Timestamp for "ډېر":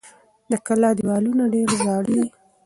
1.53-1.69